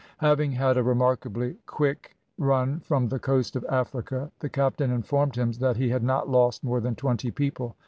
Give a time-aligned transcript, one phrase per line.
[0.17, 5.51] Having had a remarkably quick run from the coast of Africa, the captain informed him
[5.51, 7.75] that he had not lost more than twenty people.